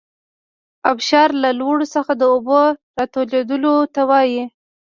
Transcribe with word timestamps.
ابشار 0.91 1.29
له 1.43 1.49
لوړو 1.59 1.85
څخه 1.95 2.11
د 2.17 2.21
اوبو 2.33 2.61
راتویدلو 2.97 3.75
ته 3.93 4.01
وايي. 4.09 4.43